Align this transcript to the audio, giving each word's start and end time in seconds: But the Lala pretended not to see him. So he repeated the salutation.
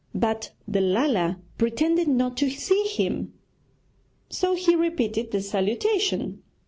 But 0.15 0.49
the 0.67 0.81
Lala 0.81 1.37
pretended 1.59 2.07
not 2.07 2.35
to 2.37 2.49
see 2.49 2.85
him. 2.87 3.33
So 4.29 4.55
he 4.55 4.75
repeated 4.75 5.29
the 5.29 5.41
salutation. 5.43 6.41